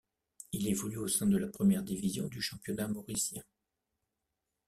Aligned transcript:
Il 0.51 0.67
évolue 0.67 0.97
au 0.97 1.07
sein 1.07 1.27
de 1.27 1.37
la 1.37 1.47
première 1.47 1.83
division 1.83 2.25
du 2.27 2.41
championnat 2.41 2.87
mauricien. 2.87 3.43